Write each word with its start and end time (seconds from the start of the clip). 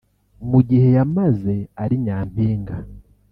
Mu 0.49 0.59
gihe 0.69 0.87
yamaze 0.97 1.55
ari 1.83 1.95
Nyampinga 2.05 2.75